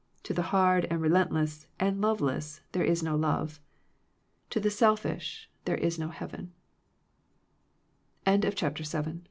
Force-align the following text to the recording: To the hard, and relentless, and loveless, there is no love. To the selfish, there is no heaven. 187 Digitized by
To 0.23 0.33
the 0.33 0.41
hard, 0.49 0.85
and 0.85 0.99
relentless, 0.99 1.67
and 1.79 2.01
loveless, 2.01 2.61
there 2.71 2.83
is 2.83 3.03
no 3.03 3.15
love. 3.15 3.59
To 4.49 4.59
the 4.59 4.71
selfish, 4.71 5.47
there 5.65 5.77
is 5.77 5.99
no 5.99 6.07
heaven. 6.09 6.53
187 8.25 8.81
Digitized 8.81 9.05
by 9.05 9.19